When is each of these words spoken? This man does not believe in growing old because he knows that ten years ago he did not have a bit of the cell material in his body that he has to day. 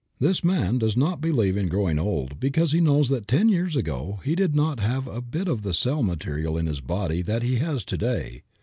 This 0.19 0.43
man 0.43 0.79
does 0.79 0.97
not 0.97 1.21
believe 1.21 1.55
in 1.55 1.67
growing 1.67 1.99
old 1.99 2.39
because 2.39 2.71
he 2.71 2.81
knows 2.81 3.09
that 3.09 3.27
ten 3.27 3.49
years 3.49 3.75
ago 3.75 4.19
he 4.23 4.33
did 4.33 4.55
not 4.55 4.79
have 4.79 5.05
a 5.05 5.21
bit 5.21 5.47
of 5.47 5.61
the 5.61 5.75
cell 5.75 6.01
material 6.01 6.57
in 6.57 6.65
his 6.65 6.81
body 6.81 7.21
that 7.21 7.43
he 7.43 7.57
has 7.57 7.83
to 7.83 7.97
day. 7.99 8.41